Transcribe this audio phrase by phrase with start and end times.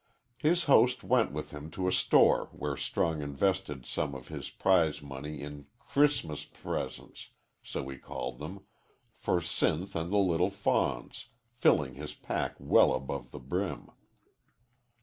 [0.39, 4.99] His host went with him to a store where Strong invested some of his prize
[4.99, 7.29] money in "C'ris'mus presents"
[7.61, 8.63] so he called them
[9.15, 13.91] for Sinth and the "little fawns," filling his pack well above the brim.